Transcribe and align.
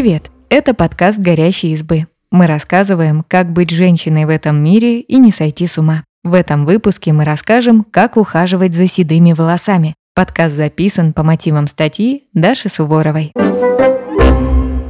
Привет! 0.00 0.30
Это 0.48 0.74
подкаст 0.74 1.18
«Горящие 1.18 1.72
избы». 1.72 2.06
Мы 2.30 2.46
рассказываем, 2.46 3.24
как 3.26 3.52
быть 3.52 3.70
женщиной 3.70 4.26
в 4.26 4.28
этом 4.28 4.62
мире 4.62 5.00
и 5.00 5.18
не 5.18 5.32
сойти 5.32 5.66
с 5.66 5.76
ума. 5.76 6.04
В 6.22 6.34
этом 6.34 6.66
выпуске 6.66 7.12
мы 7.12 7.24
расскажем, 7.24 7.82
как 7.82 8.16
ухаживать 8.16 8.76
за 8.76 8.86
седыми 8.86 9.32
волосами. 9.32 9.96
Подкаст 10.14 10.54
записан 10.54 11.12
по 11.12 11.24
мотивам 11.24 11.66
статьи 11.66 12.28
Даши 12.32 12.68
Суворовой. 12.68 13.32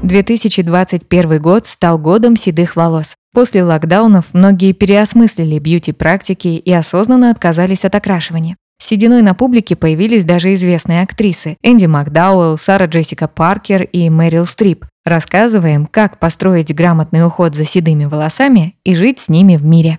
2021 0.02 1.40
год 1.40 1.66
стал 1.66 1.98
годом 1.98 2.36
седых 2.36 2.76
волос. 2.76 3.14
После 3.32 3.64
локдаунов 3.64 4.34
многие 4.34 4.74
переосмыслили 4.74 5.58
бьюти-практики 5.58 6.48
и 6.48 6.70
осознанно 6.70 7.30
отказались 7.30 7.86
от 7.86 7.94
окрашивания. 7.94 8.56
Сединой 8.80 9.22
на 9.22 9.34
публике 9.34 9.76
появились 9.76 10.24
даже 10.24 10.54
известные 10.54 11.02
актрисы 11.02 11.56
Энди 11.62 11.86
Макдауэлл, 11.86 12.58
Сара 12.58 12.86
Джессика 12.86 13.28
Паркер 13.28 13.82
и 13.82 14.08
Мэрил 14.08 14.46
Стрип. 14.46 14.86
Рассказываем, 15.04 15.86
как 15.86 16.18
построить 16.18 16.74
грамотный 16.74 17.26
уход 17.26 17.54
за 17.54 17.64
седыми 17.64 18.04
волосами 18.04 18.76
и 18.84 18.94
жить 18.94 19.20
с 19.20 19.28
ними 19.28 19.56
в 19.56 19.64
мире. 19.64 19.98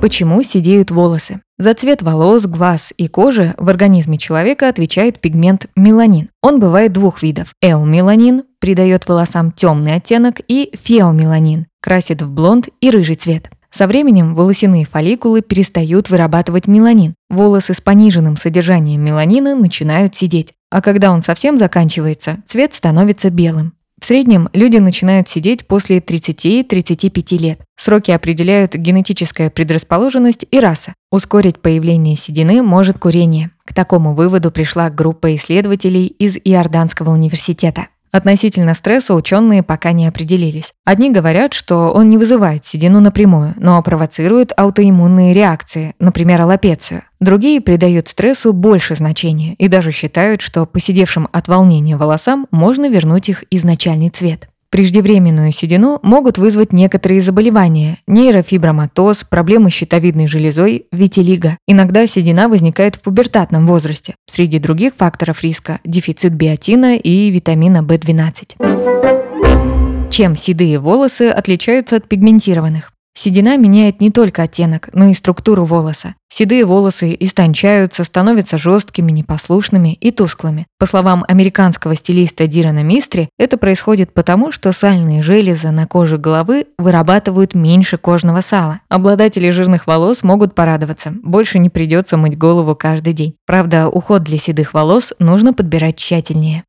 Почему 0.00 0.42
сидеют 0.42 0.90
волосы? 0.90 1.42
За 1.58 1.74
цвет 1.74 2.00
волос, 2.00 2.46
глаз 2.46 2.94
и 2.96 3.06
кожи 3.06 3.54
в 3.58 3.68
организме 3.68 4.16
человека 4.16 4.68
отвечает 4.68 5.20
пигмент 5.20 5.66
меланин. 5.76 6.30
Он 6.42 6.58
бывает 6.58 6.92
двух 6.92 7.22
видов. 7.22 7.52
Эомеланин 7.60 8.44
придает 8.60 9.06
волосам 9.06 9.52
темный 9.52 9.96
оттенок 9.96 10.40
и 10.48 10.70
феомеланин 10.74 11.66
красит 11.82 12.22
в 12.22 12.32
блонд 12.32 12.68
и 12.80 12.90
рыжий 12.90 13.16
цвет. 13.16 13.50
Со 13.72 13.86
временем 13.86 14.34
волосяные 14.34 14.84
фолликулы 14.84 15.42
перестают 15.42 16.10
вырабатывать 16.10 16.66
меланин. 16.66 17.14
Волосы 17.28 17.74
с 17.74 17.80
пониженным 17.80 18.36
содержанием 18.36 19.02
меланина 19.02 19.54
начинают 19.54 20.14
сидеть. 20.14 20.54
А 20.70 20.82
когда 20.82 21.12
он 21.12 21.22
совсем 21.22 21.58
заканчивается, 21.58 22.38
цвет 22.46 22.74
становится 22.74 23.30
белым. 23.30 23.72
В 24.00 24.06
среднем 24.06 24.48
люди 24.54 24.78
начинают 24.78 25.28
сидеть 25.28 25.66
после 25.66 25.98
30-35 25.98 27.38
лет. 27.38 27.60
Сроки 27.78 28.10
определяют 28.10 28.74
генетическая 28.74 29.50
предрасположенность 29.50 30.46
и 30.50 30.58
раса. 30.58 30.94
Ускорить 31.10 31.60
появление 31.60 32.16
седины 32.16 32.62
может 32.62 32.98
курение. 32.98 33.50
К 33.66 33.74
такому 33.74 34.14
выводу 34.14 34.50
пришла 34.50 34.88
группа 34.88 35.34
исследователей 35.36 36.06
из 36.06 36.36
Иорданского 36.36 37.10
университета. 37.10 37.88
Относительно 38.12 38.74
стресса 38.74 39.14
ученые 39.14 39.62
пока 39.62 39.92
не 39.92 40.06
определились. 40.06 40.72
Одни 40.84 41.10
говорят, 41.10 41.54
что 41.54 41.92
он 41.92 42.08
не 42.08 42.18
вызывает 42.18 42.66
седину 42.66 43.00
напрямую, 43.00 43.54
но 43.56 43.80
провоцирует 43.82 44.52
аутоиммунные 44.56 45.32
реакции, 45.32 45.94
например, 45.98 46.42
аллопецию. 46.42 47.02
Другие 47.20 47.60
придают 47.60 48.08
стрессу 48.08 48.52
больше 48.52 48.96
значения 48.96 49.54
и 49.54 49.68
даже 49.68 49.92
считают, 49.92 50.42
что 50.42 50.66
посидевшим 50.66 51.28
от 51.32 51.48
волнения 51.48 51.96
волосам 51.96 52.46
можно 52.50 52.90
вернуть 52.90 53.28
их 53.28 53.44
изначальный 53.50 54.10
цвет. 54.10 54.49
Преждевременную 54.70 55.50
седину 55.50 55.98
могут 56.04 56.38
вызвать 56.38 56.72
некоторые 56.72 57.22
заболевания– 57.22 57.98
нейрофиброматоз, 58.06 59.24
проблемы 59.24 59.72
с 59.72 59.74
щитовидной 59.74 60.28
железой, 60.28 60.86
витилиго. 60.92 61.58
Иногда 61.66 62.06
седина 62.06 62.48
возникает 62.48 62.94
в 62.94 63.00
пубертатном 63.00 63.66
возрасте. 63.66 64.14
Среди 64.30 64.60
других 64.60 64.94
факторов 64.94 65.42
риска– 65.42 65.80
дефицит 65.84 66.34
биотина 66.34 66.96
и 66.96 67.30
витамина 67.30 67.78
В12. 67.78 70.10
Чем 70.10 70.36
седые 70.36 70.78
волосы 70.78 71.30
отличаются 71.30 71.96
от 71.96 72.08
пигментированных? 72.08 72.92
Седина 73.14 73.56
меняет 73.58 74.00
не 74.00 74.10
только 74.10 74.42
оттенок, 74.42 74.88
но 74.92 75.06
и 75.06 75.14
структуру 75.14 75.64
волоса. 75.64 76.14
Седые 76.32 76.64
волосы 76.64 77.14
истончаются, 77.18 78.04
становятся 78.04 78.56
жесткими, 78.56 79.10
непослушными 79.10 79.94
и 79.94 80.10
тусклыми. 80.10 80.66
По 80.78 80.86
словам 80.86 81.24
американского 81.28 81.96
стилиста 81.96 82.46
Дирана 82.46 82.82
Мистри, 82.82 83.28
это 83.38 83.58
происходит 83.58 84.14
потому, 84.14 84.52
что 84.52 84.72
сальные 84.72 85.22
железы 85.22 85.70
на 85.70 85.86
коже 85.86 86.18
головы 86.18 86.66
вырабатывают 86.78 87.54
меньше 87.54 87.98
кожного 87.98 88.40
сала. 88.40 88.80
Обладатели 88.88 89.50
жирных 89.50 89.86
волос 89.86 90.22
могут 90.22 90.54
порадоваться, 90.54 91.12
больше 91.22 91.58
не 91.58 91.68
придется 91.68 92.16
мыть 92.16 92.38
голову 92.38 92.74
каждый 92.76 93.12
день. 93.12 93.34
Правда, 93.44 93.88
уход 93.88 94.22
для 94.22 94.38
седых 94.38 94.72
волос 94.72 95.12
нужно 95.18 95.52
подбирать 95.52 95.96
тщательнее. 95.96 96.64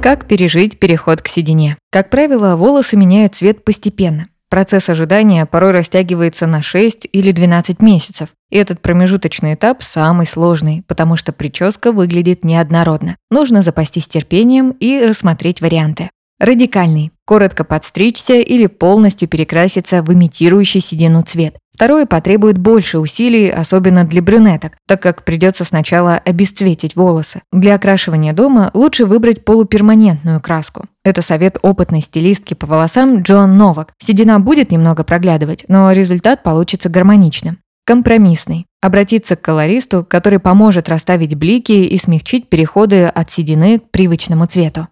Как 0.00 0.26
пережить 0.26 0.78
переход 0.78 1.20
к 1.20 1.28
седине? 1.28 1.76
Как 1.90 2.08
правило, 2.08 2.56
волосы 2.56 2.96
меняют 2.96 3.34
цвет 3.34 3.64
постепенно. 3.64 4.28
Процесс 4.50 4.88
ожидания 4.88 5.44
порой 5.44 5.72
растягивается 5.72 6.46
на 6.46 6.62
6 6.62 7.06
или 7.12 7.32
12 7.32 7.82
месяцев. 7.82 8.30
И 8.50 8.56
этот 8.56 8.80
промежуточный 8.80 9.54
этап 9.54 9.82
самый 9.82 10.26
сложный, 10.26 10.82
потому 10.86 11.16
что 11.16 11.32
прическа 11.32 11.92
выглядит 11.92 12.44
неоднородно. 12.44 13.16
Нужно 13.30 13.62
запастись 13.62 14.08
терпением 14.08 14.70
и 14.70 15.04
рассмотреть 15.04 15.60
варианты. 15.60 16.10
Радикальный. 16.40 17.10
Коротко 17.26 17.64
подстричься 17.64 18.34
или 18.34 18.66
полностью 18.66 19.28
перекраситься 19.28 20.02
в 20.02 20.12
имитирующий 20.12 20.80
седину 20.80 21.22
цвет. 21.22 21.56
Второе 21.78 22.06
потребует 22.06 22.58
больше 22.58 22.98
усилий, 22.98 23.48
особенно 23.48 24.02
для 24.02 24.20
брюнеток, 24.20 24.72
так 24.88 25.00
как 25.00 25.22
придется 25.22 25.62
сначала 25.62 26.16
обесцветить 26.16 26.96
волосы. 26.96 27.40
Для 27.52 27.76
окрашивания 27.76 28.32
дома 28.32 28.72
лучше 28.74 29.04
выбрать 29.04 29.44
полуперманентную 29.44 30.40
краску. 30.40 30.86
Это 31.04 31.22
совет 31.22 31.56
опытной 31.62 32.00
стилистки 32.00 32.54
по 32.54 32.66
волосам 32.66 33.22
Джон 33.22 33.56
Новак. 33.56 33.92
Седина 34.02 34.40
будет 34.40 34.72
немного 34.72 35.04
проглядывать, 35.04 35.66
но 35.68 35.92
результат 35.92 36.42
получится 36.42 36.88
гармоничным. 36.88 37.58
Компромиссный. 37.86 38.66
Обратиться 38.82 39.36
к 39.36 39.40
колористу, 39.40 40.04
который 40.04 40.40
поможет 40.40 40.88
расставить 40.88 41.36
блики 41.36 41.70
и 41.70 41.96
смягчить 41.96 42.48
переходы 42.48 43.04
от 43.04 43.30
седины 43.30 43.78
к 43.78 43.88
привычному 43.92 44.46
цвету. 44.46 44.88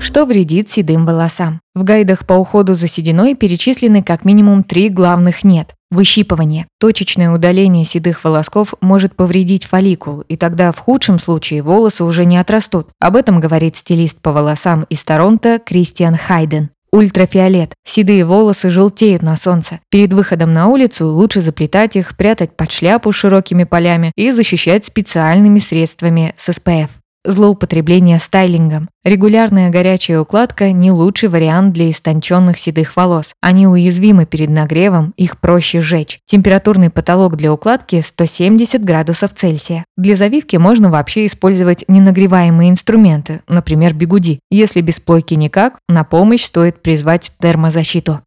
Что 0.00 0.24
вредит 0.24 0.70
седым 0.70 1.04
волосам? 1.04 1.60
В 1.74 1.82
гайдах 1.82 2.26
по 2.26 2.34
уходу 2.34 2.74
за 2.74 2.88
сединой 2.88 3.34
перечислены 3.34 4.02
как 4.02 4.24
минимум 4.24 4.62
три 4.62 4.88
главных 4.88 5.44
«нет». 5.44 5.74
Выщипывание. 5.90 6.66
Точечное 6.78 7.30
удаление 7.30 7.84
седых 7.84 8.22
волосков 8.22 8.74
может 8.80 9.16
повредить 9.16 9.64
фолликул, 9.64 10.20
и 10.20 10.36
тогда 10.36 10.70
в 10.72 10.78
худшем 10.78 11.18
случае 11.18 11.62
волосы 11.62 12.04
уже 12.04 12.26
не 12.26 12.36
отрастут. 12.36 12.88
Об 13.00 13.16
этом 13.16 13.40
говорит 13.40 13.76
стилист 13.76 14.18
по 14.20 14.32
волосам 14.32 14.84
из 14.90 15.02
Торонто 15.02 15.58
Кристиан 15.58 16.16
Хайден. 16.16 16.70
Ультрафиолет. 16.90 17.74
Седые 17.86 18.24
волосы 18.24 18.70
желтеют 18.70 19.22
на 19.22 19.36
солнце. 19.36 19.80
Перед 19.90 20.12
выходом 20.12 20.52
на 20.52 20.68
улицу 20.68 21.08
лучше 21.08 21.42
заплетать 21.42 21.96
их, 21.96 22.16
прятать 22.16 22.56
под 22.56 22.70
шляпу 22.70 23.12
широкими 23.12 23.64
полями 23.64 24.12
и 24.16 24.30
защищать 24.30 24.86
специальными 24.86 25.58
средствами 25.58 26.34
с 26.38 26.52
СПФ. 26.52 26.90
Злоупотребление 27.24 28.18
стайлингом. 28.18 28.88
Регулярная 29.04 29.70
горячая 29.70 30.20
укладка– 30.20 30.70
не 30.72 30.92
лучший 30.92 31.28
вариант 31.28 31.74
для 31.74 31.90
истонченных 31.90 32.58
седых 32.58 32.96
волос. 32.96 33.32
Они 33.40 33.66
уязвимы 33.66 34.24
перед 34.24 34.50
нагревом, 34.50 35.12
их 35.16 35.38
проще 35.38 35.80
сжечь. 35.80 36.20
Температурный 36.26 36.90
потолок 36.90 37.36
для 37.36 37.52
укладки– 37.52 38.00
170 38.06 38.84
градусов 38.84 39.32
Цельсия. 39.34 39.84
Для 39.96 40.14
завивки 40.14 40.56
можно 40.56 40.90
вообще 40.90 41.26
использовать 41.26 41.84
ненагреваемые 41.88 42.70
инструменты, 42.70 43.40
например, 43.48 43.94
бигуди. 43.94 44.40
Если 44.50 44.80
без 44.80 45.00
плойки 45.00 45.34
никак, 45.34 45.78
на 45.88 46.04
помощь 46.04 46.44
стоит 46.44 46.82
призвать 46.82 47.32
термозащиту. 47.38 48.20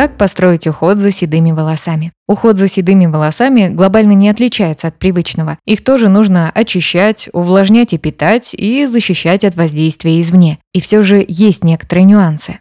Как 0.00 0.16
построить 0.16 0.66
уход 0.66 0.96
за 0.96 1.10
седыми 1.10 1.52
волосами? 1.52 2.12
Уход 2.26 2.56
за 2.56 2.68
седыми 2.68 3.04
волосами 3.04 3.68
глобально 3.68 4.12
не 4.12 4.30
отличается 4.30 4.88
от 4.88 4.98
привычного. 4.98 5.58
Их 5.66 5.84
тоже 5.84 6.08
нужно 6.08 6.50
очищать, 6.54 7.28
увлажнять 7.34 7.92
и 7.92 7.98
питать, 7.98 8.54
и 8.54 8.86
защищать 8.86 9.44
от 9.44 9.56
воздействия 9.56 10.18
извне. 10.22 10.58
И 10.72 10.80
все 10.80 11.02
же 11.02 11.22
есть 11.28 11.64
некоторые 11.64 12.06
нюансы. 12.06 12.60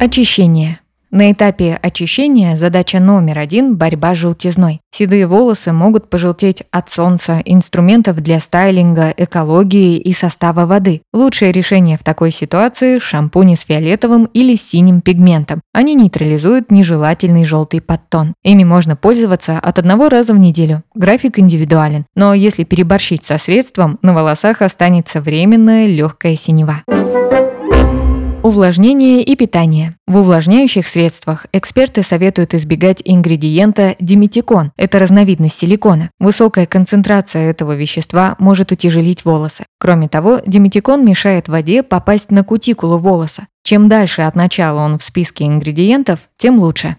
Очищение. 0.00 0.78
На 1.14 1.30
этапе 1.30 1.78
очищения 1.80 2.56
задача 2.56 2.98
номер 2.98 3.38
один– 3.38 3.76
борьба 3.78 4.16
с 4.16 4.18
желтизной. 4.18 4.80
Седые 4.92 5.28
волосы 5.28 5.70
могут 5.70 6.10
пожелтеть 6.10 6.64
от 6.72 6.90
солнца, 6.90 7.40
инструментов 7.44 8.20
для 8.20 8.40
стайлинга, 8.40 9.14
экологии 9.16 9.96
и 9.96 10.12
состава 10.12 10.66
воды. 10.66 11.02
Лучшее 11.12 11.52
решение 11.52 11.96
в 11.98 12.02
такой 12.02 12.32
ситуации– 12.32 12.98
шампуни 13.00 13.54
с 13.54 13.60
фиолетовым 13.60 14.24
или 14.24 14.56
синим 14.56 15.02
пигментом. 15.02 15.60
Они 15.72 15.94
нейтрализуют 15.94 16.72
нежелательный 16.72 17.44
желтый 17.44 17.80
подтон. 17.80 18.34
Ими 18.42 18.64
можно 18.64 18.96
пользоваться 18.96 19.60
от 19.60 19.78
одного 19.78 20.08
раза 20.08 20.34
в 20.34 20.38
неделю. 20.38 20.82
График 20.96 21.38
индивидуален. 21.38 22.06
Но 22.16 22.34
если 22.34 22.64
переборщить 22.64 23.24
со 23.24 23.38
средством, 23.38 24.00
на 24.02 24.14
волосах 24.14 24.62
останется 24.62 25.20
временная 25.20 25.86
легкая 25.86 26.34
синева. 26.34 26.82
Увлажнение 28.44 29.22
и 29.22 29.36
питание. 29.36 29.96
В 30.06 30.18
увлажняющих 30.18 30.86
средствах 30.86 31.46
эксперты 31.54 32.02
советуют 32.02 32.52
избегать 32.52 33.00
ингредиента 33.02 33.96
диметикон. 34.00 34.70
Это 34.76 34.98
разновидность 34.98 35.58
силикона. 35.58 36.10
Высокая 36.20 36.66
концентрация 36.66 37.48
этого 37.48 37.74
вещества 37.74 38.36
может 38.38 38.70
утяжелить 38.70 39.24
волосы. 39.24 39.64
Кроме 39.80 40.10
того, 40.10 40.42
диметикон 40.46 41.06
мешает 41.06 41.48
воде 41.48 41.82
попасть 41.82 42.30
на 42.30 42.44
кутикулу 42.44 42.98
волоса. 42.98 43.46
Чем 43.62 43.88
дальше 43.88 44.20
от 44.20 44.36
начала 44.36 44.80
он 44.80 44.98
в 44.98 45.02
списке 45.02 45.46
ингредиентов, 45.46 46.18
тем 46.36 46.58
лучше. 46.58 46.98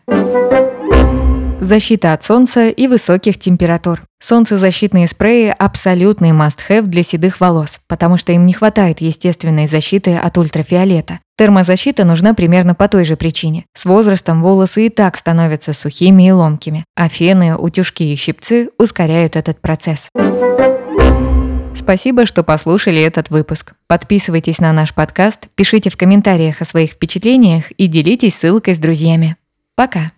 защита 1.62 2.13
от 2.13 2.24
солнца 2.24 2.69
и 2.69 2.88
высоких 2.88 3.38
температур. 3.39 4.01
Солнцезащитные 4.19 5.07
спреи– 5.07 5.53
абсолютный 5.59 6.31
must-have 6.31 6.88
для 6.88 7.03
седых 7.03 7.39
волос, 7.39 7.80
потому 7.88 8.18
что 8.18 8.31
им 8.31 8.48
не 8.48 8.53
хватает 8.53 9.00
естественной 9.01 9.68
защиты 9.68 10.15
от 10.15 10.39
ультрафиолета. 10.39 11.19
Термозащита 11.38 12.06
нужна 12.06 12.34
примерно 12.34 12.76
по 12.76 12.88
той 12.88 13.04
же 13.04 13.18
причине. 13.18 13.66
С 13.74 13.86
возрастом 13.86 14.42
волосы 14.42 14.86
и 14.86 14.90
так 14.90 15.18
становятся 15.18 15.74
сухими 15.74 16.28
и 16.28 16.32
ломкими, 16.32 16.86
а 16.96 17.10
фены, 17.10 17.56
утюжки 17.58 18.04
и 18.04 18.16
щипцы 18.16 18.70
ускоряют 18.78 19.36
этот 19.36 19.60
процесс. 19.60 20.08
Спасибо, 21.76 22.26
что 22.26 22.44
послушали 22.44 23.02
этот 23.02 23.30
выпуск. 23.30 23.74
Подписывайтесь 23.88 24.60
на 24.60 24.72
наш 24.72 24.94
подкаст, 24.94 25.48
пишите 25.56 25.90
в 25.90 25.98
комментариях 25.98 26.62
о 26.62 26.66
своих 26.66 26.92
впечатлениях 26.92 27.70
и 27.72 27.88
делитесь 27.88 28.36
ссылкой 28.36 28.76
с 28.76 28.80
друзьями. 28.80 29.36
Пока! 29.76 30.12